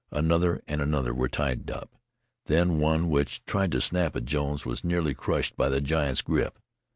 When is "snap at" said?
3.81-4.25